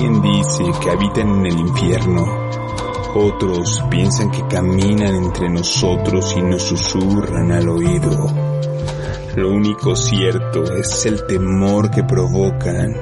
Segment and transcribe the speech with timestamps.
[0.00, 2.24] Quien dice que habitan en el infierno.
[3.14, 8.32] Otros piensan que caminan entre nosotros y nos susurran al oído.
[9.36, 12.96] Lo único cierto es el temor que provocan.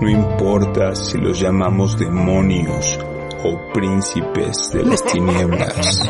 [0.00, 2.98] No importa si los llamamos demonios
[3.44, 6.00] o príncipes de las tinieblas.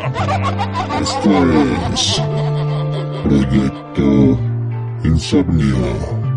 [1.03, 1.31] Esto
[1.93, 2.23] es
[3.25, 4.39] Proyecto
[5.05, 6.28] Insomnio.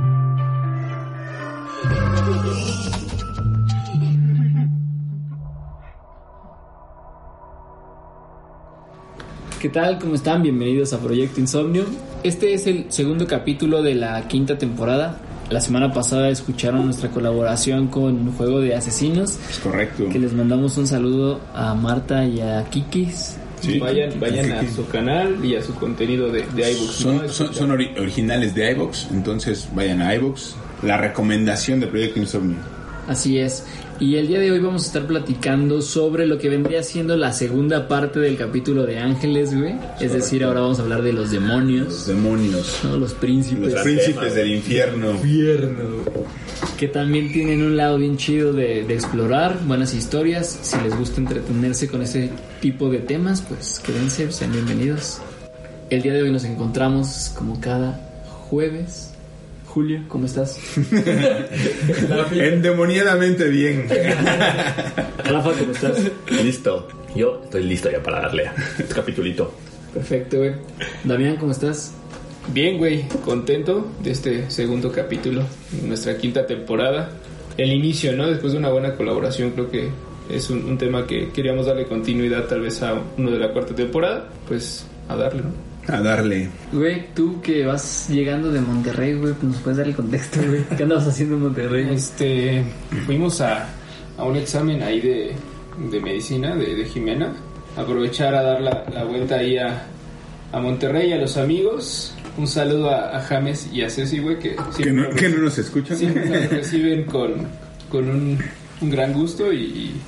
[9.61, 9.99] ¿Qué tal?
[9.99, 10.41] ¿Cómo están?
[10.41, 11.85] Bienvenidos a Proyecto Insomnio.
[12.23, 15.19] Este es el segundo capítulo de la quinta temporada.
[15.51, 19.37] La semana pasada escucharon nuestra colaboración con Juego de Asesinos.
[19.49, 20.09] Es correcto.
[20.09, 23.37] Que les mandamos un saludo a Marta y a Kikis.
[23.59, 23.77] Sí.
[23.77, 26.91] Vayan, vayan a su canal y a su contenido de, de iBooks.
[26.95, 27.29] Son, ¿no?
[27.29, 30.55] son, son ori- originales de iVox, entonces vayan a iVox.
[30.81, 32.57] La recomendación de Proyecto Insomnio.
[33.07, 33.65] Así es.
[33.99, 37.33] Y el día de hoy vamos a estar platicando sobre lo que vendría siendo la
[37.33, 39.75] segunda parte del capítulo de Ángeles, güey.
[39.99, 42.79] Es decir, ahora vamos a hablar de los Los demonios, demonios.
[42.83, 42.97] ¿no?
[42.97, 43.73] los príncipes.
[43.73, 45.13] Los príncipes del infierno.
[46.77, 50.59] que también tienen un lado bien chido de, de explorar, buenas historias.
[50.63, 55.19] Si les gusta entretenerse con ese tipo de temas, pues quédense, sean bienvenidos.
[55.91, 57.99] El día de hoy nos encontramos como cada
[58.49, 59.10] jueves.
[59.71, 60.59] Julio, ¿cómo estás?
[62.33, 63.87] Endemoniadamente bien.
[65.23, 66.11] Rafa, ¿cómo estás?
[66.43, 66.89] Listo.
[67.15, 69.53] Yo estoy listo ya para darle a este capitulito.
[69.93, 70.55] Perfecto, güey.
[71.05, 71.93] Damián, ¿cómo estás?
[72.53, 75.43] Bien, güey, contento de este segundo capítulo,
[75.83, 77.09] nuestra quinta temporada.
[77.55, 78.27] El inicio, ¿no?
[78.27, 79.89] Después de una buena colaboración, creo que
[80.29, 83.73] es un, un tema que queríamos darle continuidad tal vez a uno de la cuarta
[83.73, 84.27] temporada.
[84.49, 85.70] Pues a darle, ¿no?
[85.91, 86.49] A darle.
[86.71, 90.63] Güey, tú que vas llegando de Monterrey, güey, pues nos puedes dar el contexto, güey.
[90.77, 91.87] ¿Qué andabas haciendo en Monterrey?
[91.91, 92.63] Este,
[93.05, 93.67] fuimos a,
[94.17, 95.35] a un examen ahí de,
[95.91, 97.33] de medicina de, de Jimena.
[97.75, 99.83] Aprovechar a dar la, la vuelta ahí a,
[100.51, 102.15] a Monterrey, a los amigos.
[102.37, 105.29] Un saludo a, a James y a Ceci, güey, que Que siempre no, nos que
[105.29, 105.97] no nos escuchan.
[105.97, 107.47] siempre nos reciben con,
[107.89, 108.37] con un,
[108.81, 110.01] un gran gusto y, y,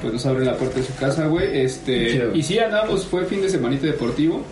[0.00, 1.60] pues nos abren la puerta de su casa, güey.
[1.62, 4.44] Este, y sí, andamos, fue fin de semanita deportivo.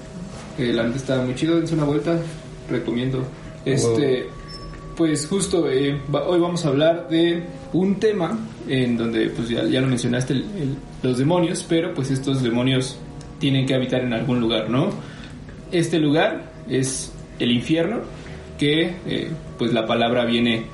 [0.59, 2.19] Eh, la neta estaba muy chido, dense una vuelta,
[2.71, 3.25] recomiendo.
[3.65, 4.29] Este,
[4.97, 7.43] pues justo eh, va- hoy vamos a hablar de
[7.73, 8.37] un tema
[8.69, 12.99] en donde pues ya, ya lo mencionaste, el- el- los demonios, pero pues estos demonios
[13.39, 14.91] tienen que habitar en algún lugar, ¿no?
[15.71, 18.01] Este lugar es el infierno,
[18.59, 20.65] que eh, pues la palabra viene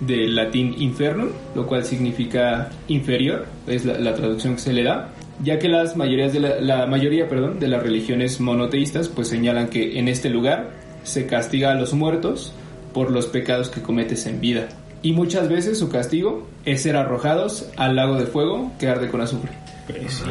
[0.00, 5.12] del latín infernum, lo cual significa inferior, es la, la traducción que se le da,
[5.42, 9.68] ya que las mayorías de la, la mayoría, perdón, de las religiones monoteístas pues señalan
[9.68, 10.70] que en este lugar
[11.04, 12.52] se castiga a los muertos
[12.92, 14.68] por los pecados que cometes en vida.
[15.02, 19.20] Y muchas veces su castigo es ser arrojados al lago de fuego que arde con
[19.20, 19.52] azufre.
[19.86, 20.24] Sí,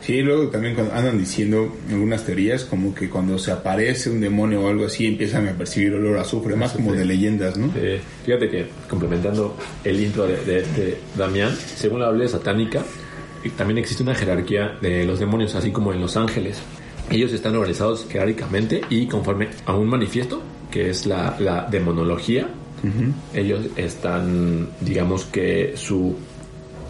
[0.00, 4.62] Sí, luego también cuando andan diciendo algunas teorías como que cuando se aparece un demonio
[4.62, 7.70] o algo así empiezan a percibir olor a azufre, más como de leyendas, ¿no?
[7.76, 12.82] Eh, fíjate que, complementando el intro de, de este Damián, según la Biblia satánica,
[13.48, 16.60] también existe una jerarquía de los demonios, así como en los ángeles.
[17.10, 22.48] Ellos están organizados jerárquicamente y conforme a un manifiesto, que es la, la demonología,
[23.34, 26.16] ellos están, digamos que su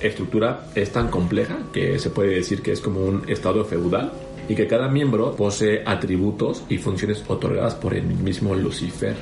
[0.00, 4.12] estructura es tan compleja que se puede decir que es como un estado feudal
[4.48, 9.14] y que cada miembro posee atributos y funciones otorgadas por el mismo Lucifer.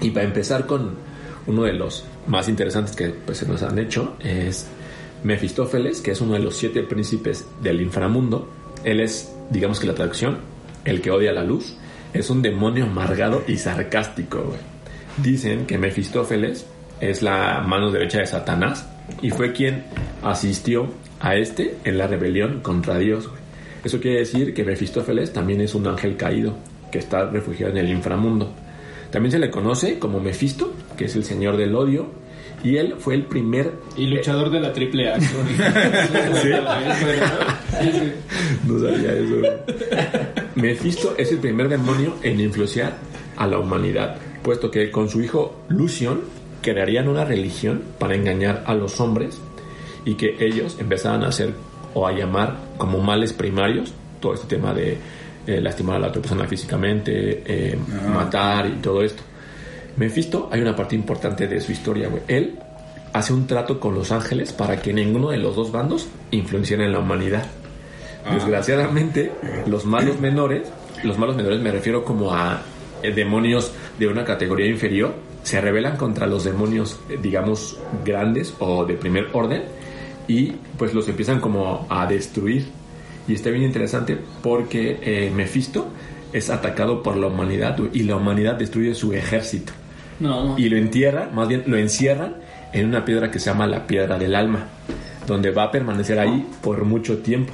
[0.00, 0.96] Y para empezar con
[1.46, 4.68] uno de los más interesantes que pues, se nos han hecho es
[5.24, 8.48] Mefistófeles, que es uno de los siete príncipes del inframundo.
[8.84, 10.38] Él es, digamos que la traducción,
[10.84, 11.76] el que odia la luz.
[12.12, 14.54] Es un demonio amargado y sarcástico.
[15.22, 16.66] Dicen que Mefistófeles
[17.00, 18.88] es la mano derecha de Satanás
[19.22, 19.84] y fue quien
[20.22, 20.88] asistió
[21.20, 23.28] a este en la rebelión contra Dios.
[23.84, 26.54] Eso quiere decir que Mefistófeles también es un ángel caído
[26.90, 28.52] que está refugiado en el inframundo.
[29.10, 32.10] También se le conoce como Mefisto, que es el señor del odio,
[32.62, 35.18] y él fue el primer Y luchador de la triple A.
[38.66, 39.36] No sabía eso.
[40.54, 42.96] Mephisto es el primer demonio en influenciar
[43.36, 46.22] a la humanidad, puesto que con su hijo Lucion
[46.62, 49.40] crearían una religión para engañar a los hombres
[50.04, 51.54] y que ellos empezaran a hacer
[51.94, 54.98] o a llamar como males primarios todo este tema de
[55.46, 57.78] eh, lastimar a la otra persona físicamente, eh,
[58.12, 59.22] matar y todo esto.
[59.96, 62.22] Mephisto, hay una parte importante de su historia, güey.
[62.28, 62.58] Él
[63.12, 66.92] hace un trato con los ángeles para que ninguno de los dos bandos influenciara en
[66.92, 67.46] la humanidad.
[68.32, 69.32] Desgraciadamente,
[69.66, 70.68] los malos menores,
[71.02, 72.62] los malos menores me refiero como a
[73.02, 78.84] eh, demonios de una categoría inferior, se rebelan contra los demonios, eh, digamos, grandes o
[78.84, 79.62] de primer orden
[80.26, 82.66] y pues los empiezan como a destruir.
[83.26, 85.88] Y está bien interesante porque eh, Mephisto
[86.32, 89.72] es atacado por la humanidad y la humanidad destruye su ejército
[90.20, 92.36] No, y lo entierra, más bien lo encierran
[92.72, 94.66] en una piedra que se llama la piedra del alma,
[95.26, 97.52] donde va a permanecer ahí por mucho tiempo.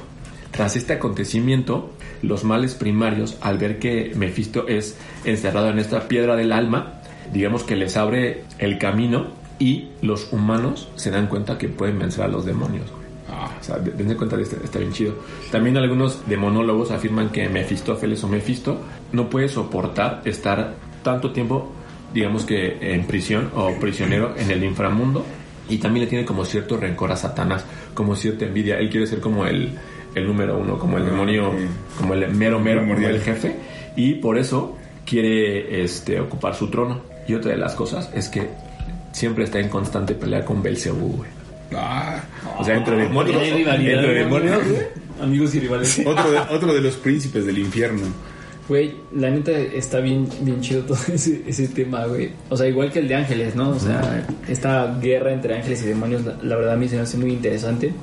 [0.51, 6.35] Tras este acontecimiento, los males primarios, al ver que Mefisto es encerrado en esta piedra
[6.35, 7.01] del alma,
[7.33, 9.27] digamos que les abre el camino
[9.59, 12.91] y los humanos se dan cuenta que pueden vencer a los demonios.
[13.35, 13.59] Güey.
[13.59, 15.13] O sea, dense cuenta de este, está bien chido.
[15.51, 18.79] También algunos demonólogos afirman que Mefistófeles o Mefisto
[19.11, 21.71] no puede soportar estar tanto tiempo,
[22.13, 25.25] digamos que en prisión o prisionero en el inframundo.
[25.67, 28.77] Y también le tiene como cierto rencor a Satanás, como cierta envidia.
[28.77, 29.71] Él quiere ser como el,
[30.13, 31.51] el número uno, como el demonio,
[31.97, 33.55] como el mero mero, como el jefe.
[33.95, 37.01] Y por eso quiere este, ocupar su trono.
[37.27, 38.49] Y otra de las cosas es que
[39.11, 41.44] siempre está en constante pelea con Belcebú, güey.
[41.73, 42.23] Ah,
[42.59, 43.41] O sea, entre demonios.
[43.41, 44.81] Entre demonios, güey.
[45.21, 45.99] Amigos y rivales.
[46.05, 48.03] otro, de, otro de los príncipes del infierno.
[48.67, 52.31] Güey, la neta está bien, bien chido todo ese, ese tema, güey.
[52.49, 53.69] O sea, igual que el de ángeles, ¿no?
[53.69, 57.03] O sea, esta guerra entre ángeles y demonios, la, la verdad a mí se me
[57.03, 57.93] hace muy interesante.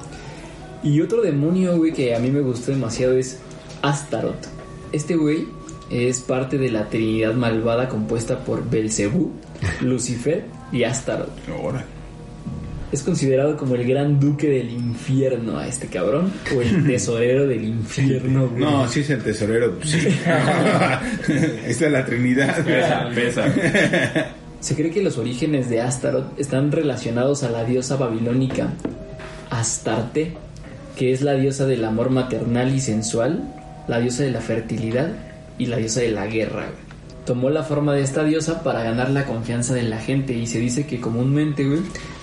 [0.82, 3.38] Y otro demonio, güey, que a mí me gustó demasiado es
[3.82, 4.46] Astaroth.
[4.92, 5.46] Este güey
[5.90, 9.32] es parte de la trinidad malvada compuesta por Belcebú,
[9.80, 11.30] Lucifer y Astaroth.
[11.48, 11.84] Ahora.
[12.92, 17.64] Es considerado como el gran duque del infierno a este cabrón, o el tesorero del
[17.64, 18.62] infierno, güey.
[18.62, 19.98] No, sí es el tesorero, sí.
[21.66, 22.62] Esta es la Trinidad.
[22.64, 23.44] Pesa, pesa.
[24.60, 28.68] Se cree que los orígenes de Astaroth están relacionados a la diosa babilónica
[29.50, 30.34] Astarte,
[30.96, 33.42] que es la diosa del amor maternal y sensual,
[33.88, 35.10] la diosa de la fertilidad
[35.58, 36.66] y la diosa de la guerra.
[36.66, 36.91] güey.
[37.26, 40.58] Tomó la forma de esta diosa para ganar la confianza de la gente y se
[40.58, 41.64] dice que comúnmente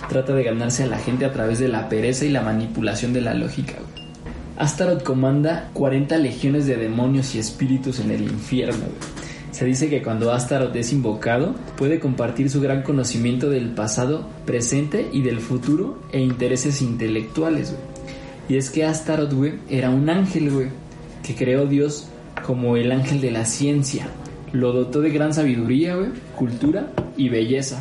[0.09, 3.21] trata de ganarse a la gente a través de la pereza y la manipulación de
[3.21, 3.73] la lógica.
[3.73, 4.09] güey.
[4.57, 8.87] Astaroth comanda 40 legiones de demonios y espíritus en el infierno.
[9.51, 15.09] Se dice que cuando Astaroth es invocado, puede compartir su gran conocimiento del pasado, presente
[15.13, 17.73] y del futuro e intereses intelectuales.
[18.49, 19.33] Y es que Astaroth,
[19.69, 20.71] era un ángel,
[21.23, 22.09] que creó Dios
[22.45, 24.09] como el ángel de la ciencia.
[24.51, 27.79] Lo dotó de gran sabiduría, güey, cultura y belleza.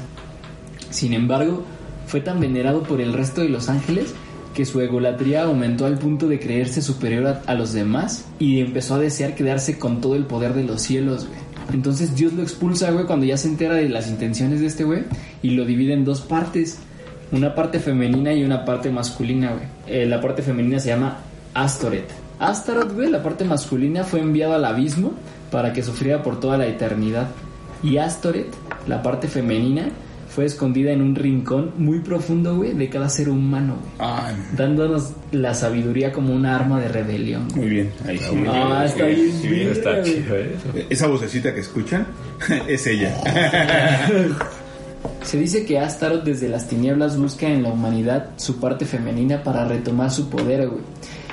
[0.90, 1.64] Sin embargo,
[2.06, 4.14] fue tan venerado por el resto de los ángeles
[4.54, 8.98] que su egolatría aumentó al punto de creerse superior a, los demás y empezó a
[8.98, 11.28] desear quedarse con todo el poder de los cielos.
[11.72, 15.04] Entonces Dios lo expulsa, güey, cuando ya se entera de las intenciones de este güey
[15.42, 16.78] y lo divide en dos partes.
[17.30, 19.66] Una parte femenina y una parte masculina, güey.
[19.86, 21.18] Eh, la parte femenina se llama
[21.54, 22.10] Astoret.
[22.38, 25.12] Astaroth, güey, la parte masculina fue enviado al abismo
[25.50, 27.28] para que sufriera por toda la eternidad.
[27.82, 28.48] Y Astoret,
[28.86, 29.88] la parte femenina,
[30.28, 34.10] fue escondida en un rincón muy profundo, güey, de cada ser humano, güey.
[34.10, 37.48] Ay, Dándonos la sabiduría como una arma de rebelión.
[37.48, 37.60] güey.
[37.60, 37.90] muy bien.
[38.06, 38.44] Ahí sí.
[38.48, 39.32] Ah, está bien.
[39.32, 40.86] Sí, verga, Está chido eso.
[40.90, 42.06] Esa vocecita que escuchan
[42.68, 43.16] es ella.
[45.22, 49.64] Se dice que Astaroth desde las tinieblas busca en la humanidad su parte femenina para
[49.66, 50.82] retomar su poder, güey.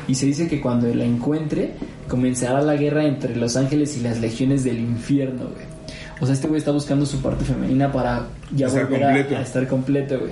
[0.08, 1.74] Y se dice que cuando la encuentre,
[2.08, 5.66] comenzará la guerra entre los ángeles y las legiones del infierno, güey.
[6.22, 9.42] O sea, este güey está buscando su parte femenina para ya Estar volver a- a,
[9.42, 10.32] estar completo, güey.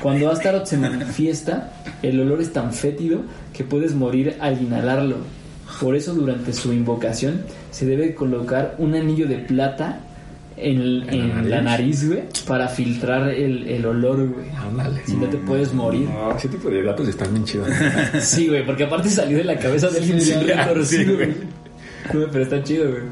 [0.00, 5.16] Cuando Astaroth se manifiesta, el olor es tan fétido que puedes morir al inhalarlo.
[5.80, 9.98] Por eso, durante su invocación, se debe colocar un anillo de plata
[10.56, 14.46] en, la nariz, güey, para filtrar el, el olor, güey.
[14.50, 15.00] Ándale.
[15.04, 16.08] Si no te puedes morir.
[16.08, 17.68] No, ese tipo de datos están bien chidos.
[18.20, 21.34] Sí, güey, porque aparte salió de la cabeza de alguien Sí, retorcido, güey.
[22.12, 23.02] Pero está chido, güey.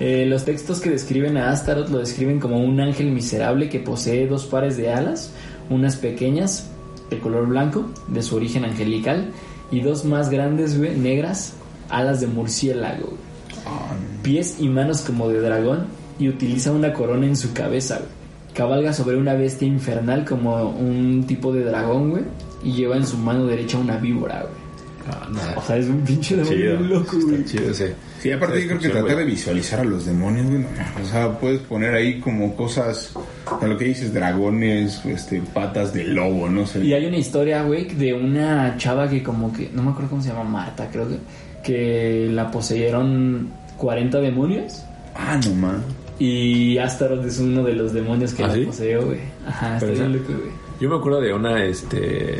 [0.00, 4.26] Eh, los textos que describen a Astaroth lo describen como un ángel miserable que posee
[4.26, 5.32] dos pares de alas,
[5.70, 6.70] unas pequeñas
[7.08, 9.30] de color blanco, de su origen angelical,
[9.70, 11.54] y dos más grandes, güey, negras,
[11.88, 14.22] alas de murciélago, güey.
[14.22, 17.96] pies y manos como de dragón y utiliza una corona en su cabeza.
[17.98, 18.08] güey.
[18.54, 22.24] Cabalga sobre una bestia infernal como un tipo de dragón, güey,
[22.62, 24.62] y lleva en su mano derecha una víbora, güey.
[25.10, 25.54] Ah, nada.
[25.56, 27.40] O sea, es un pinche demonio loco, güey.
[27.40, 27.94] Está chido ese.
[28.20, 30.64] Sí, aparte yo creo que tratar de visualizar a los demonios, güey,
[31.02, 33.12] o sea, puedes poner ahí como cosas,
[33.60, 36.84] a lo que dices, dragones, este, patas de lobo, no sé.
[36.84, 40.22] Y hay una historia, güey, de una chava que como que, no me acuerdo cómo
[40.22, 41.16] se llama, Marta, creo que,
[41.64, 45.76] que la poseyeron 40 demonios Ah, no más.
[46.18, 48.64] Y Astaroth es uno de los demonios que ¿Ah, la sí?
[48.66, 49.20] poseyó, güey.
[49.46, 50.50] Ajá, está bien loco, güey.
[50.80, 52.38] Yo me acuerdo de una este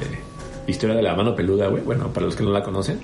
[0.67, 1.83] historia de la mano peluda, güey.
[1.83, 3.01] Bueno, para los que no la conocen.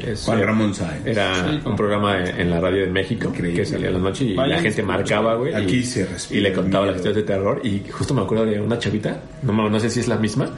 [0.00, 1.06] es- Juan Ramón Sáenz.
[1.06, 3.60] Era Sí, un programa en, en la radio de México Increíble.
[3.60, 5.54] que salía a la noche y Vayan, la gente marcaba, güey.
[5.54, 7.60] Aquí y, se respira Y le contaba las historias de terror.
[7.64, 10.48] Y justo me acuerdo de una chavita, no, me- no sé si es la misma,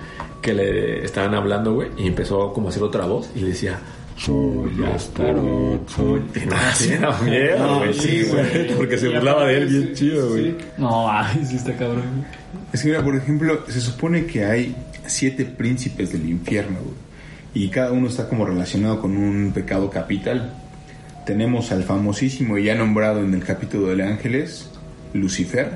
[0.40, 3.78] que le estaban hablando, güey, y empezó como a hacer otra voz y le decía.
[4.16, 6.22] Soy Astaroth, soy...
[6.34, 7.94] Y nada, sí, daba miedo, No, güey.
[7.94, 8.76] sí, Sí, güey.
[8.76, 10.54] Porque se burlaba de él bien sí, chido, güey.
[10.78, 12.24] No, ay, sí está cabrón.
[12.72, 16.96] Es que mira, por ejemplo, se supone que hay siete príncipes del infierno, güey,
[17.54, 20.54] y cada uno está como relacionado con un pecado capital.
[21.26, 24.70] Tenemos al famosísimo y ya nombrado en el capítulo de Ángeles,
[25.12, 25.70] Lucifer,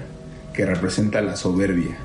[0.54, 1.96] que representa la soberbia,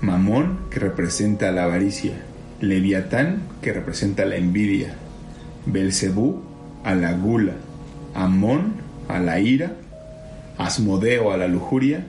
[0.00, 2.12] Mamón, que representa la avaricia,
[2.60, 4.94] Leviatán, que representa la envidia,
[5.66, 6.42] Belcebú,
[6.84, 7.54] a la gula,
[8.14, 8.74] Amón,
[9.08, 9.72] a la ira,
[10.58, 12.04] Asmodeo a la lujuria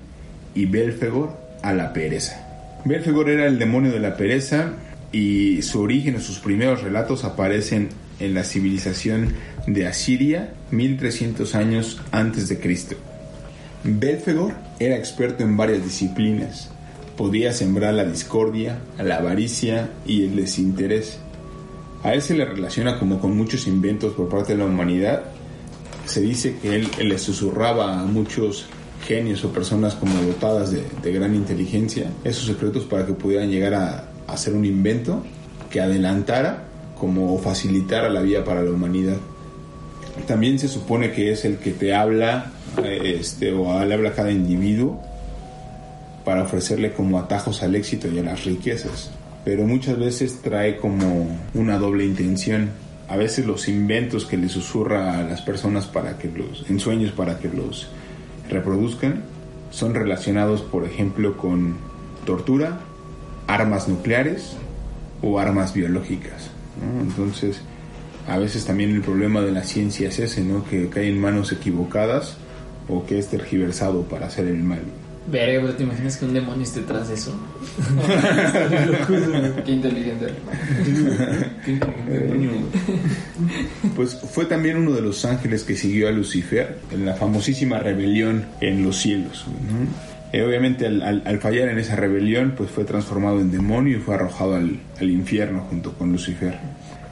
[0.54, 2.48] y Belfegor a la pereza.
[2.84, 4.74] Belfegor era el demonio de la pereza
[5.12, 7.90] y su origen o sus primeros relatos aparecen
[8.20, 9.34] en la civilización
[9.68, 12.96] de Asiria 1300 años antes de Cristo.
[13.84, 16.70] Belfegor era experto en varias disciplinas.
[17.18, 21.20] Podía sembrar la discordia, la avaricia y el desinterés.
[22.04, 25.24] A él se le relaciona como con muchos inventos por parte de la humanidad
[26.06, 28.66] se dice que él, le susurraba a muchos
[29.06, 34.08] genios o personas como dotadas de, gran inteligencia esos secretos para que pudieran llegar a,
[34.28, 35.24] hacer un invento
[35.70, 36.64] que adelantara
[36.98, 39.18] como facilitara la vía para la humanidad.
[40.28, 42.52] También se supone que es el que te habla
[42.84, 45.02] eh, este, o le habla a cada individuo
[46.24, 49.12] para ofrecerle como atajos al éxito y a las riquezas.
[49.44, 52.70] Pero muchas veces trae como una doble intención.
[53.08, 57.12] A veces los inventos que le susurra a las personas para que los, en sueños
[57.12, 57.90] para que los
[58.50, 59.24] reproduzcan,
[59.72, 61.78] son relacionados, por ejemplo, con
[62.26, 62.80] tortura,
[63.48, 64.54] armas nucleares
[65.22, 66.52] o armas biológicas.
[67.02, 67.62] Entonces,
[68.28, 70.64] a veces también el problema de la ciencia es ese, ¿no?
[70.66, 72.38] Que cae en manos equivocadas
[72.88, 74.84] o que es tergiversado para hacer el mal.
[75.28, 77.32] Verga, pero te imaginas que un demonio esté tras de eso.
[79.66, 80.34] Qué inteligente.
[83.96, 88.46] Pues fue también uno de los ángeles que siguió a Lucifer en la famosísima rebelión
[88.62, 89.46] en los cielos.
[89.48, 89.88] ¿no?
[90.34, 94.02] Eh, obviamente al, al- al fallar en esa rebelión pues fue transformado en demonio y
[94.02, 96.58] fue arrojado al, al infierno junto con Lucifer.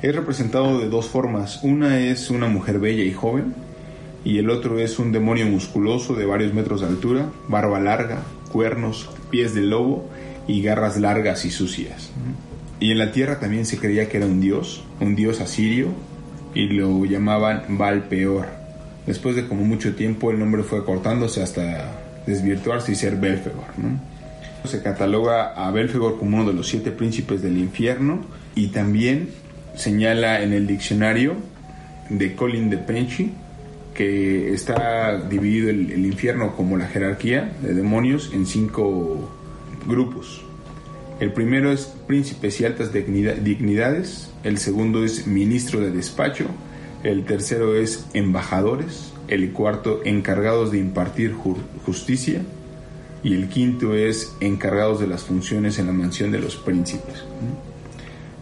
[0.01, 1.59] Es representado de dos formas.
[1.63, 3.53] Una es una mujer bella y joven
[4.23, 9.09] y el otro es un demonio musculoso de varios metros de altura, barba larga, cuernos,
[9.29, 10.09] pies de lobo
[10.47, 12.11] y garras largas y sucias.
[12.79, 15.87] Y en la tierra también se creía que era un dios, un dios asirio,
[16.53, 18.47] y lo llamaban Baal Peor.
[19.05, 23.67] Después de como mucho tiempo el nombre fue acortándose hasta desvirtuarse y ser Belfegor.
[23.77, 23.99] ¿no?
[24.67, 28.21] Se cataloga a Belfegor como uno de los siete príncipes del infierno
[28.55, 29.29] y también
[29.75, 31.35] señala en el diccionario
[32.09, 33.31] de Colin de Penchi
[33.99, 39.29] que está dividido el, infierno como la jerarquía de demonios en cinco
[39.85, 40.41] grupos.
[41.19, 46.45] El primero es príncipes y altas dignida- dignidades, el segundo es ministro de despacho,
[47.03, 52.41] el tercero es embajadores, el cuarto encargados de impartir ju- justicia
[53.21, 57.25] y el quinto es encargados de las funciones en la mansión de los príncipes.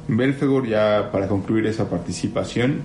[0.08, 2.82] Belfegor ya para concluir esa participación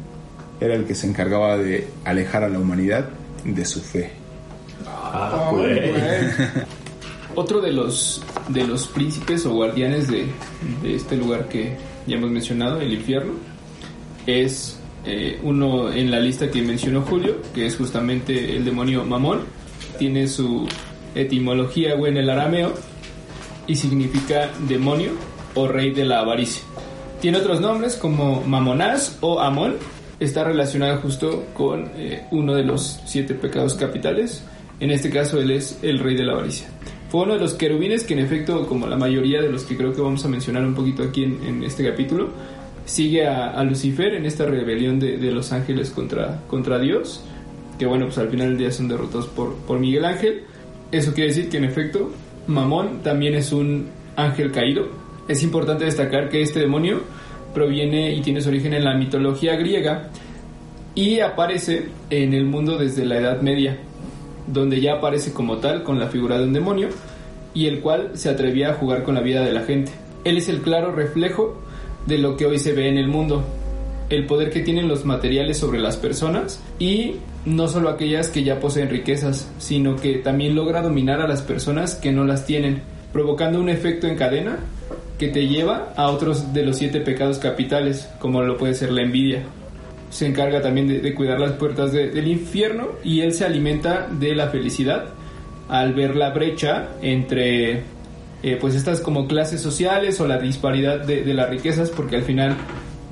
[0.62, 3.08] era el que se encargaba de alejar a la humanidad
[3.44, 4.10] de su fe.
[4.86, 5.80] Ah, güey.
[7.34, 10.26] Otro de los de los príncipes o guardianes de,
[10.82, 11.76] de este lugar que
[12.06, 13.32] ya hemos mencionado, el infierno,
[14.26, 19.40] es eh, uno en la lista que mencionó Julio, que es justamente el demonio Mamón.
[19.98, 20.68] Tiene su
[21.14, 22.72] etimología güey, en el arameo
[23.66, 25.10] y significa demonio
[25.54, 26.62] o rey de la avaricia.
[27.20, 29.76] Tiene otros nombres como Mamonás o Amón.
[30.22, 34.44] Está relacionado justo con eh, uno de los siete pecados capitales.
[34.78, 36.68] En este caso él es el rey de la avaricia.
[37.10, 39.92] Fue uno de los querubines que en efecto, como la mayoría de los que creo
[39.92, 42.28] que vamos a mencionar un poquito aquí en, este capítulo,
[42.84, 47.24] sigue a, Lucifer en esta rebelión de, de los ángeles contra, contra Dios,
[47.76, 50.44] que bueno, pues al final del día son derrotados por, por Miguel Ángel.
[50.92, 52.12] Eso quiere decir que en efecto
[52.46, 54.86] Mamón también es un ángel caído.
[55.26, 57.00] Es importante destacar que este demonio
[57.54, 60.10] proviene y tiene su origen en la mitología griega
[60.94, 63.78] y aparece en el mundo desde la Edad Media,
[64.46, 66.88] donde ya aparece como tal con la figura de un demonio
[67.54, 69.92] y el cual se atrevía a jugar con la vida de la gente.
[70.24, 71.60] Él es el claro reflejo
[72.06, 73.44] de lo que hoy se ve en el mundo,
[74.10, 78.60] el poder que tienen los materiales sobre las personas y no solo aquellas que ya
[78.60, 82.82] poseen riquezas, sino que también logra dominar a las personas que no las tienen,
[83.12, 84.58] provocando un efecto en cadena
[85.22, 89.02] que te lleva a otros de los siete pecados capitales, como lo puede ser la
[89.02, 89.44] envidia.
[90.10, 94.34] Se encarga también de, cuidar las puertas de- del infierno y él se alimenta de
[94.34, 95.04] la felicidad
[95.68, 97.84] al ver la brecha entre
[98.42, 102.22] eh, pues estas como clases sociales o la disparidad de, de las riquezas, porque al
[102.22, 102.56] final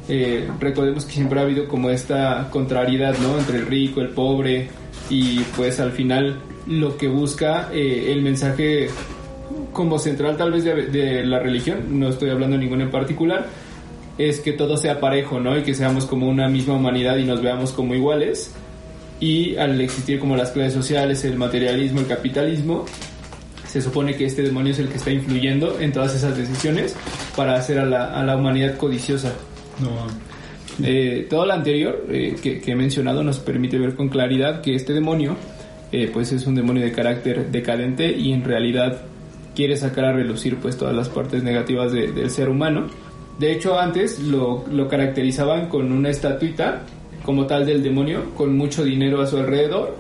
[0.09, 3.39] eh, recordemos que siempre ha habido como esta contrariedad, ¿no?
[3.39, 4.69] Entre el rico, el pobre,
[5.09, 8.89] y pues al final lo que busca eh, el mensaje
[9.73, 13.47] como central tal vez de, de la religión, no estoy hablando de ninguna en particular,
[14.19, 15.57] es que todo sea parejo, ¿no?
[15.57, 18.53] Y que seamos como una misma humanidad y nos veamos como iguales.
[19.19, 22.85] Y al existir como las clases sociales, el materialismo, el capitalismo,
[23.67, 26.97] se supone que este demonio es el que está influyendo en todas esas decisiones
[27.37, 29.33] para hacer a la, a la humanidad codiciosa.
[30.83, 34.75] Eh, todo lo anterior eh, que, que he mencionado nos permite ver con claridad que
[34.75, 35.37] este demonio
[35.93, 39.03] eh, pues es un demonio de carácter decadente y en realidad
[39.55, 42.87] quiere sacar a relucir pues todas las partes negativas de- del ser humano.
[43.39, 46.83] De hecho antes lo, lo caracterizaban con una estatuita
[47.25, 49.95] como tal del demonio con mucho dinero a su alrededor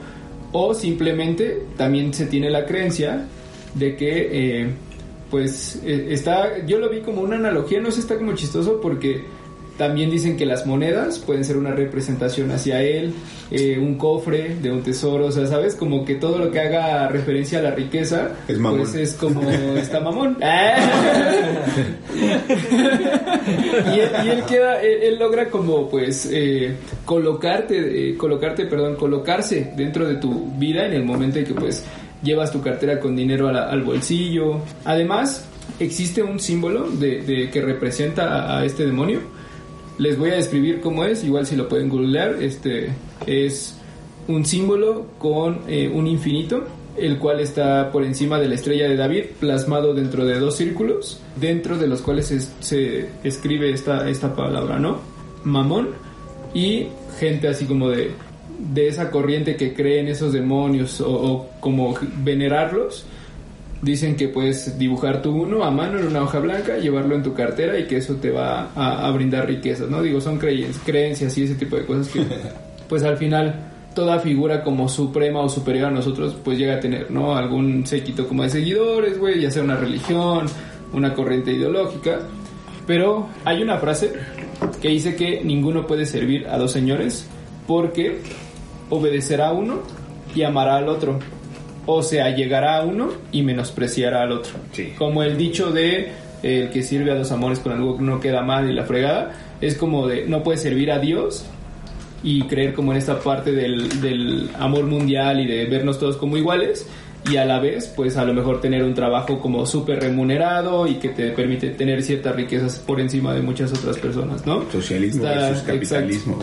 [0.52, 3.26] o simplemente también se tiene la creencia
[3.74, 4.66] de que eh,
[5.30, 9.24] pues eh, está yo lo vi como una analogía no sé está como chistoso porque
[9.80, 13.14] también dicen que las monedas pueden ser una representación hacia él,
[13.50, 15.74] eh, un cofre de un tesoro, o sea, ¿sabes?
[15.74, 18.80] Como que todo lo que haga referencia a la riqueza, Es mamón.
[18.80, 19.40] pues es como
[19.78, 20.36] está mamón.
[23.94, 28.96] Y, él, y él queda, él, él logra como pues eh, colocarte, eh, colocarte, perdón,
[28.96, 31.84] colocarse dentro de tu vida en el momento en que pues
[32.22, 34.58] llevas tu cartera con dinero la- al bolsillo.
[34.84, 35.46] Además,
[35.78, 39.20] existe un símbolo de, de que representa a- a este demonio.
[40.00, 42.88] Les voy a describir cómo es, igual si lo pueden googlear, este
[43.26, 43.74] es
[44.28, 46.64] un símbolo con eh, un infinito,
[46.96, 51.20] el cual está por encima de la estrella de David, plasmado dentro de dos círculos,
[51.38, 55.00] dentro de los cuales se, escribe esta, palabra, ¿no?
[55.44, 55.90] Mamón
[56.54, 56.86] y
[57.18, 58.12] gente así como de,
[58.72, 63.04] de esa corriente que cree en esos demonios o como venerarlos,
[63.82, 67.32] dicen que puedes dibujar tu uno a mano en una hoja blanca, llevarlo en tu
[67.32, 70.02] cartera y que eso te va a, a brindar riquezas, ¿no?
[70.02, 72.22] Digo, son creencias, creencias y ese tipo de cosas que,
[72.88, 77.10] pues al final, toda figura como suprema o superior a nosotros, pues llega a tener,
[77.10, 77.36] ¿no?
[77.36, 80.46] Algún séquito como de seguidores, güey, ya sea una religión,
[80.92, 82.20] una corriente ideológica.
[82.86, 84.12] Pero hay una frase
[84.80, 87.26] que dice que ninguno puede servir a dos señores
[87.66, 88.20] porque
[88.88, 89.80] obedecerá a uno
[90.34, 91.18] y amará al otro.
[91.86, 94.52] O sea, llegará a uno y menospreciará al otro.
[94.72, 94.92] Sí.
[94.98, 96.08] Como el dicho de
[96.42, 98.84] eh, el que sirve a dos amores con algo que no queda mal y la
[98.84, 101.44] fregada, es como de no puedes servir a Dios
[102.22, 106.36] y creer como en esta parte del, del amor mundial y de vernos todos como
[106.36, 106.86] iguales
[107.30, 110.94] y a la vez pues a lo mejor tener un trabajo como súper remunerado y
[110.94, 114.64] que te permite tener ciertas riquezas por encima de muchas otras personas, ¿no?
[114.70, 116.38] Socialismo Está- versus capitalismo.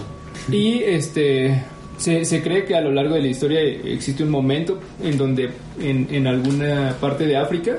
[0.51, 1.63] Y este
[1.97, 6.27] se, cree que a lo largo de la historia existe un momento en donde en,
[6.27, 7.77] alguna parte de África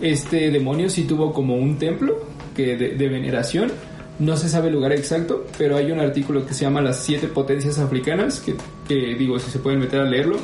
[0.00, 2.18] este demonio sí tuvo como un templo
[2.54, 3.72] que de, de veneración.
[4.18, 7.28] No se sabe el lugar exacto, pero hay un artículo que se llama Las siete
[7.28, 8.54] potencias africanas, que,
[8.88, 10.38] que digo, si se pueden meter a leerlo,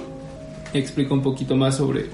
[0.75, 2.07] explica un poquito más sobre,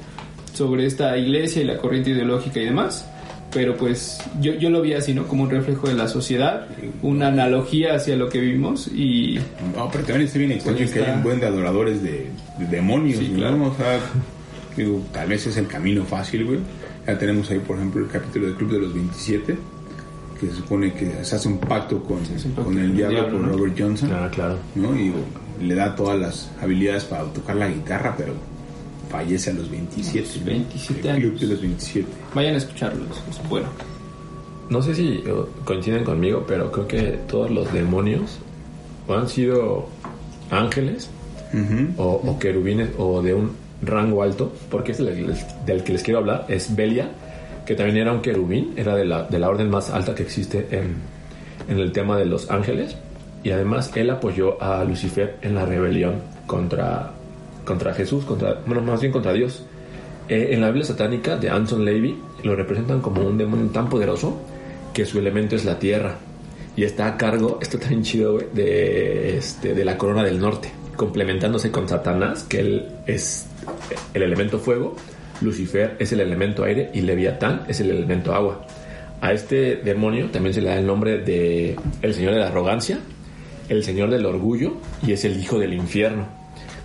[0.53, 3.09] sobre esta iglesia y la corriente ideológica y demás.
[3.53, 5.27] Pero pues yo, yo lo vi así, ¿no?
[5.27, 6.67] Como un reflejo de la sociedad,
[7.03, 9.39] una analogía hacia lo que vivimos y
[9.75, 12.27] No, pero también está bien extraño Pues que hay está- un buen de adoradores de,
[12.59, 13.39] de demonios, Sí, ¿no?
[13.39, 13.63] claro.
[13.65, 14.01] O sea,
[14.77, 16.59] digo, tal vez es el camino fácil, güey.
[17.07, 19.57] Ya tenemos ahí, por ejemplo, el capítulo del Club de los 27,
[20.39, 22.19] que se supone que se hace un pacto con,
[22.63, 23.57] con el diablo, diablo, por ¿no?
[23.57, 24.59] Robert Johnson, Ah, claro.
[24.75, 24.95] ¿no?
[24.95, 25.25] Y digo,
[25.63, 28.35] le da todas las habilidades para tocar la guitarra, pero
[29.11, 30.29] fallece a los 27.
[30.41, 30.45] ¿no?
[30.47, 31.41] 27 el Club años.
[31.41, 32.09] de los 27.
[32.35, 33.69] vayan a escucharlo, es- es bueno.
[34.71, 38.39] No sé si eh, coinciden conmigo, pero creo que todos los demonios
[39.07, 39.87] o han sido
[40.51, 41.09] ángeles
[41.97, 46.19] o, o querubines o de un rango alto, porque es el, del que les quiero
[46.21, 47.11] hablar, es Belia,
[47.65, 50.67] que también era un querubín, era de la, de la orden más alta que existe
[50.71, 50.97] en,
[51.69, 52.97] en el tema de los ángeles
[53.43, 56.17] y además él apoyó a Lucifer en la rebelión
[56.47, 57.13] contra,
[57.69, 59.63] contra Jesús, contra, bueno, más bien contra Dios.
[60.27, 64.41] Eh, en la Biblia satánica de Anton Levy lo representan como un demonio tan poderoso
[64.95, 66.17] que su elemento es la tierra
[66.77, 70.71] y está a cargo, esto está bien chido, de, este, de la corona del norte,
[70.97, 73.47] complementándose con Satanás, que él es
[74.15, 74.97] el elemento fuego,
[75.43, 78.67] Lucifer es el elemento aire y Leviatán es el elemento agua.
[79.21, 82.99] A este demonio también se le da el nombre de el señor de la arrogancia,
[83.69, 84.75] el señor del orgullo
[85.07, 86.38] y es el hijo del infierno.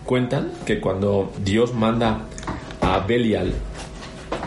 [0.06, 2.22] Cuentan que cuando Dios manda
[2.82, 3.54] a Belial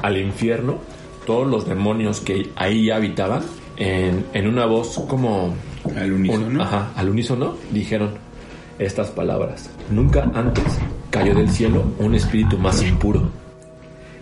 [0.03, 0.79] al infierno,
[1.27, 3.43] todos los demonios que ahí habitaban,
[3.77, 5.55] en, en una voz como...
[5.97, 6.47] Al unísono.
[6.47, 8.11] un- ajá, al unísono, dijeron
[8.79, 9.71] estas palabras.
[9.91, 10.65] Nunca antes
[11.11, 13.23] cayó del cielo un espíritu más impuro.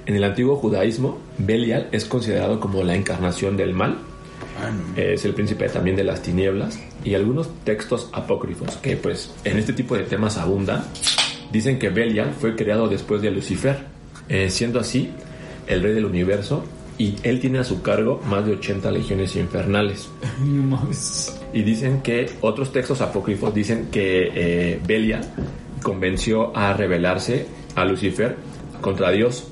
[0.07, 3.99] En el antiguo judaísmo, Belial es considerado como la encarnación del mal,
[4.61, 9.59] Ah, es el príncipe también de las tinieblas y algunos textos apócrifos que pues en
[9.59, 10.85] este tipo de temas abundan
[11.55, 13.77] dicen que Belial fue creado después de Lucifer
[14.29, 15.11] eh, siendo así
[15.69, 16.65] el rey del universo
[16.99, 20.09] y él tiene a su cargo más de 80 legiones infernales
[21.53, 25.23] y dicen que otros textos apócrifos dicen que eh, Belial
[25.81, 28.35] convenció a rebelarse a Lucifer
[28.81, 29.47] contra Dios.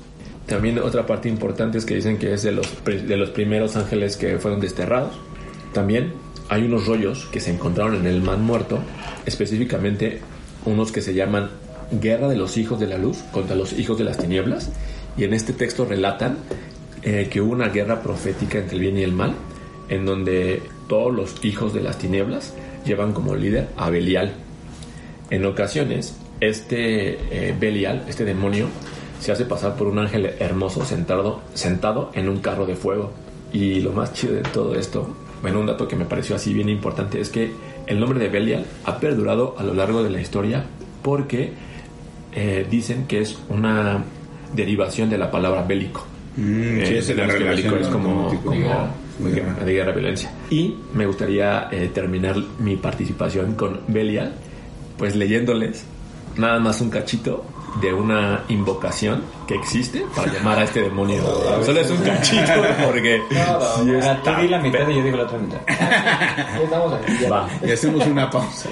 [0.45, 4.17] También otra parte importante es que dicen que es de los, de los primeros ángeles
[4.17, 5.17] que fueron desterrados.
[5.73, 6.11] También
[6.49, 8.79] hay unos rollos que se encontraron en el Mar Muerto,
[9.25, 10.19] específicamente
[10.65, 11.62] unos que se llaman
[12.01, 14.69] Guerra de los Hijos de la Luz contra los Hijos de las Tinieblas.
[15.17, 16.37] Y en este texto relatan
[17.03, 19.35] eh, que hubo una guerra profética entre el bien y el mal,
[19.89, 22.53] en donde todos los hijos de las tinieblas
[22.85, 24.33] llevan como líder a Belial.
[25.29, 28.67] En ocasiones, este eh, Belial, este demonio,
[29.19, 33.11] se hace pasar por un ángel hermoso sentado, sentado en un carro de fuego.
[33.51, 36.69] Y lo más chido de todo esto, bueno, un dato que me pareció así bien
[36.69, 37.51] importante, es que
[37.85, 40.63] el nombre de Belial ha perdurado a lo largo de la historia
[41.01, 41.51] porque
[42.35, 44.03] eh, dicen que es una
[44.53, 46.05] derivación de la palabra bélico.
[46.37, 48.43] Mm, Eh, sí, es la bélico relación es como, automático.
[48.49, 48.87] como
[49.19, 49.53] Muy guerra.
[49.63, 50.31] de guerra violencia.
[50.49, 54.33] Y me gustaría eh, terminar mi participación con Belial,
[54.97, 55.85] pues leyéndoles
[56.37, 57.45] nada más un cachito
[57.81, 61.21] de una invocación que existe para llamar a este demonio.
[61.65, 62.51] Solo es un cachito
[62.85, 65.59] porque sí Ah, tú está di la mitad y yo digo la otra mitad.
[66.63, 67.29] Estamos aquí ya.
[67.29, 67.49] Va.
[67.65, 68.69] Y hacemos una pausa.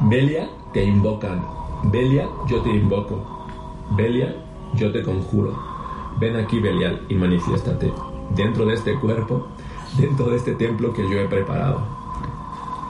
[0.00, 1.42] Belia, te invocan.
[1.84, 3.46] Belia, yo te invoco.
[3.96, 4.34] Belia,
[4.74, 5.58] yo te conjuro.
[6.18, 7.92] Ven aquí, Belial, y manifiéstate
[8.36, 9.48] dentro de este cuerpo,
[9.98, 12.00] dentro de este templo que yo he preparado.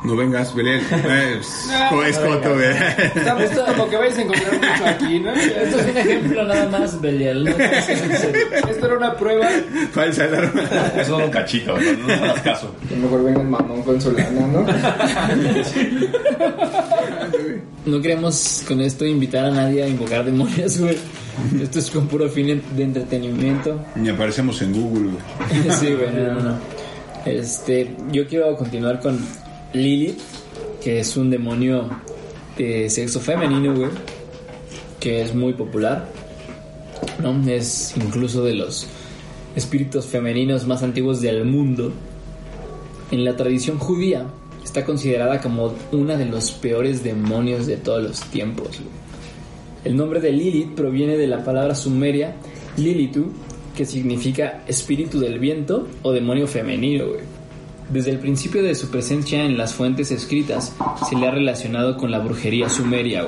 [0.03, 0.81] No vengas, Belén.
[0.91, 1.69] Eh, Es
[2.09, 2.71] es coto, güey.
[3.15, 5.31] Estamos como que vais a encontrar mucho aquí, ¿no?
[5.33, 7.45] Esto es un ejemplo nada más, Belial.
[7.45, 7.51] No.
[7.51, 9.47] Esto era una prueba.
[9.93, 10.63] Falsa alarma.
[10.97, 12.75] Es solo un cachito, no, no hagas caso.
[12.89, 14.61] Que mejor venga el mamón con su lana, ¿no?
[17.87, 20.97] No queremos con esto invitar a nadie a invocar demonios, güey.
[21.63, 23.81] Esto es con puro fin de entretenimiento.
[24.03, 25.71] Y aparecemos en Google, güey.
[25.81, 26.59] Sí, güey, no, no, no.
[27.25, 29.19] Este, yo quiero continuar con
[29.73, 30.19] Lilith,
[30.83, 31.89] que es un demonio
[32.59, 33.91] de sexo femenino, güey,
[34.99, 36.07] que es muy popular,
[37.23, 37.49] ¿no?
[37.51, 38.87] Es incluso de los
[39.57, 41.93] espíritus femeninos más antiguos del mundo.
[43.11, 44.27] En la tradición judía
[44.65, 48.81] está considerada como una de los peores demonios de todos los tiempos.
[49.85, 52.37] El nombre de Lilith proviene de la palabra sumeria
[52.77, 53.33] Lilitu,
[53.77, 57.07] que significa espíritu del viento o demonio femenino.
[57.91, 60.77] Desde el principio de su presencia en las fuentes escritas
[61.09, 63.27] se le ha relacionado con la brujería sumeria.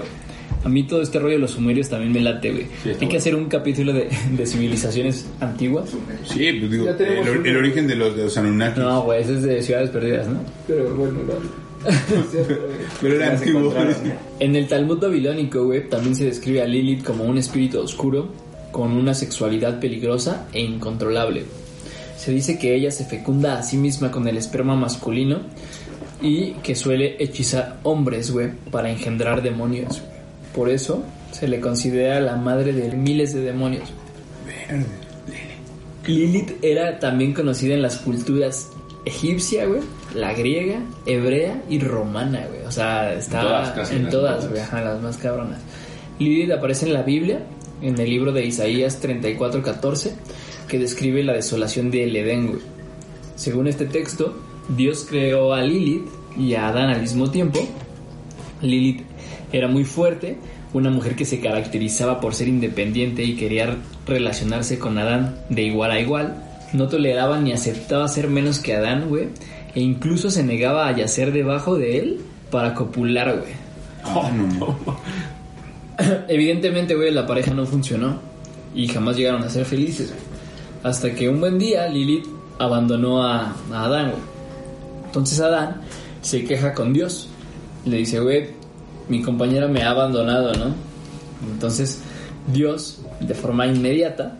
[0.64, 2.66] A mí todo este rollo de los sumerios también me late, güey.
[3.00, 5.90] Hay que hacer un capítulo de, de civilizaciones antiguas.
[6.24, 8.80] Sí, pues digo, el, origen de los, de los Anunnaki.
[8.80, 10.40] No, güey, ese es de ciudades perdidas, ¿no?
[10.66, 11.62] Pero bueno, no.
[13.00, 13.74] Pero era antiguo.
[14.38, 18.28] En el Talmud babilónico, güey, también se describe a Lilith como un espíritu oscuro
[18.70, 21.44] con una sexualidad peligrosa e incontrolable.
[22.16, 25.40] Se dice que ella se fecunda a sí misma con el esperma masculino
[26.22, 30.02] y que suele hechizar hombres, güey, para engendrar demonios.
[30.54, 33.88] Por eso se le considera la madre de miles de demonios.
[36.06, 38.70] Lilith era también conocida en las culturas
[39.04, 39.80] egipcia, güey,
[40.14, 42.62] la griega, hebrea y romana, güey.
[42.66, 45.60] O sea, estaba todas, en las todas, güey, ajá, las más cabronas.
[46.18, 47.40] Lilith aparece en la Biblia,
[47.80, 50.12] en el libro de Isaías 34:14,
[50.68, 52.60] que describe la desolación del Edén, güey.
[53.36, 54.36] Según este texto,
[54.76, 57.60] Dios creó a Lilith y a Adán al mismo tiempo.
[58.60, 59.02] Lilith
[59.52, 60.38] era muy fuerte,
[60.72, 65.90] una mujer que se caracterizaba por ser independiente y quería relacionarse con Adán de igual
[65.90, 66.42] a igual.
[66.72, 69.28] No toleraba ni aceptaba ser menos que Adán, güey.
[69.74, 73.52] e incluso se negaba a yacer debajo de él para copular, güey.
[74.04, 74.78] Ah, no, no.
[76.28, 78.20] Evidentemente, güey, la pareja no funcionó
[78.74, 80.22] y jamás llegaron a ser felices, güey.
[80.82, 82.26] Hasta que un buen día Lilith
[82.58, 84.22] abandonó a, a Adán, güey.
[85.06, 85.82] Entonces Adán
[86.22, 87.28] se queja con Dios.
[87.84, 88.48] Le dice, güey,
[89.08, 90.74] mi compañera me ha abandonado, ¿no?
[91.52, 92.00] Entonces
[92.52, 94.36] Dios, de forma inmediata,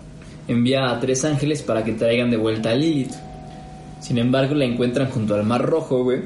[0.48, 3.12] envía a tres ángeles para que traigan de vuelta a Lilith.
[4.00, 6.20] Sin embargo, la encuentran junto al Mar Rojo, güey.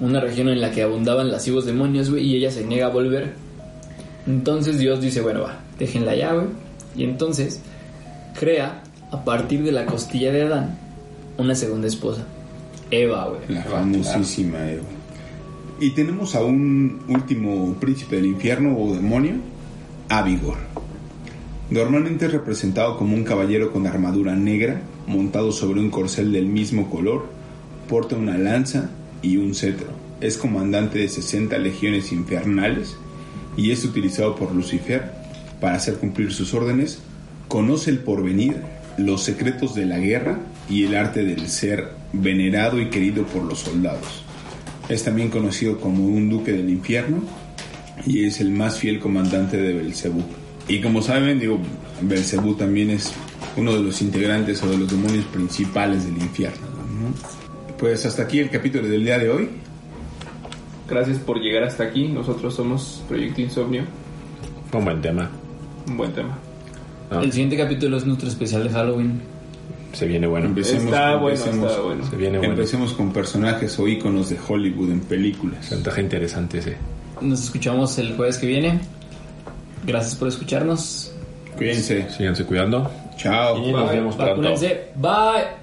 [0.00, 3.34] Una región en la que abundaban lascivos demonios, güey, y ella se niega a volver.
[4.26, 6.46] Entonces Dios dice, bueno, va, déjenla ya, güey.
[6.96, 7.60] Y entonces
[8.38, 10.78] crea, a partir de la costilla de Adán,
[11.36, 12.24] una segunda esposa.
[12.90, 13.40] Eva, güey.
[13.48, 14.82] La famosísima Eva.
[15.80, 19.36] Y tenemos a un último príncipe del infierno o demonio,
[20.10, 20.58] Avigor.
[21.70, 26.90] Normalmente es representado como un caballero con armadura negra, montado sobre un corcel del mismo
[26.90, 27.28] color,
[27.88, 28.90] porta una lanza
[29.22, 29.86] y un cetro.
[30.20, 32.98] Es comandante de 60 legiones infernales
[33.56, 35.12] y es utilizado por Lucifer
[35.62, 37.00] para hacer cumplir sus órdenes.
[37.48, 38.56] Conoce el porvenir,
[38.98, 43.60] los secretos de la guerra y el arte del ser venerado y querido por los
[43.60, 44.24] soldados.
[44.90, 47.22] Es también conocido como un duque del infierno
[48.04, 50.22] y es el más fiel comandante de Belcebú.
[50.66, 51.58] Y como saben, digo,
[52.02, 53.12] Belcebú también es
[53.56, 56.66] uno de los integrantes o de los demonios principales del infierno.
[56.66, 57.76] ¿no?
[57.78, 59.48] Pues hasta aquí el capítulo del día de hoy.
[60.88, 62.08] Gracias por llegar hasta aquí.
[62.08, 63.84] Nosotros somos Proyecto Insomnio.
[64.72, 65.30] Un buen tema.
[65.86, 66.36] Un buen tema.
[67.12, 69.20] Ah, El siguiente capítulo es nuestro especial de Halloween.
[69.92, 70.46] Se viene bueno.
[70.46, 72.04] Empecemos, está bueno, empecemos- está bueno.
[72.06, 72.54] Se viene bueno.
[72.54, 75.70] empecemos con personajes o íconos de Hollywood en películas.
[75.70, 76.76] Ventaja interesante ese.
[77.20, 78.80] Nos escuchamos el jueves que viene.
[79.84, 81.12] Gracias por escucharnos.
[81.56, 82.08] Cuídense.
[82.10, 82.90] Síganse cuidando.
[83.16, 83.58] Chao.
[83.58, 84.30] Y nos vemos pronto.
[84.36, 84.88] Vacúnense.
[84.96, 85.60] Bye.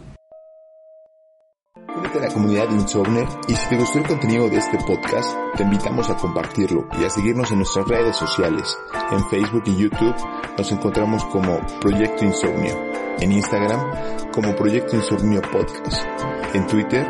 [1.97, 5.35] Únete a la comunidad de Insomner y si te gustó el contenido de este podcast,
[5.55, 8.77] te invitamos a compartirlo y a seguirnos en nuestras redes sociales.
[9.11, 10.15] En Facebook y YouTube
[10.57, 12.75] nos encontramos como Proyecto Insomnio,
[13.19, 16.06] en Instagram como Proyecto Insomnio Podcast,
[16.53, 17.06] en Twitter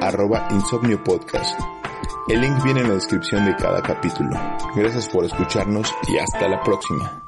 [0.00, 1.58] arroba Insomnio Podcast.
[2.28, 4.30] El link viene en la descripción de cada capítulo.
[4.74, 7.27] Gracias por escucharnos y hasta la próxima.